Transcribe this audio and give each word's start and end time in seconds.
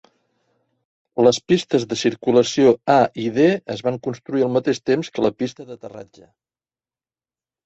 Les 1.25 1.39
pistes 1.51 1.85
de 1.91 1.97
circulació 2.03 2.71
A 2.93 2.97
i 3.25 3.27
D 3.35 3.45
es 3.75 3.85
van 3.89 4.01
construir 4.09 4.47
al 4.47 4.51
mateix 4.57 4.81
temps 4.93 5.13
que 5.19 5.27
la 5.27 5.33
pista 5.45 5.69
d'aterratge. 5.69 6.27